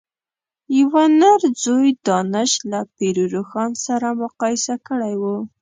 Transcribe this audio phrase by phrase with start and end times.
[0.79, 5.23] یوه نر ځوی دانش له پير روښان سره مقايسه کړی و.